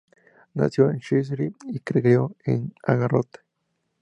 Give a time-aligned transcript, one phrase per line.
[0.55, 3.41] Nació en Cheshire y se crio en Harrogate.